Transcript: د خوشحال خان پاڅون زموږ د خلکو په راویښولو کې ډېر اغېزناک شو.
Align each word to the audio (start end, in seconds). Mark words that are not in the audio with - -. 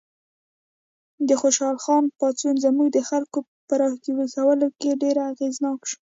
د 1.27 1.29
خوشحال 1.41 1.77
خان 1.83 2.03
پاڅون 2.19 2.55
زموږ 2.65 2.87
د 2.93 2.99
خلکو 3.09 3.37
په 3.67 3.73
راویښولو 3.79 4.67
کې 4.79 4.99
ډېر 5.01 5.15
اغېزناک 5.31 5.79
شو. 5.89 5.97